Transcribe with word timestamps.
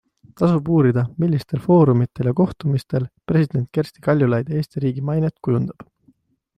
Tasub 0.39 0.69
uurida, 0.77 1.03
millistel 1.23 1.61
foorumitel 1.65 2.31
ja 2.31 2.35
kohtumistel 2.41 3.07
president 3.33 3.71
Kersti 3.79 4.07
Kaljulaid 4.09 4.53
Eesti 4.59 4.87
riigi 4.87 5.09
mainet 5.13 5.41
kujundab. 5.49 5.91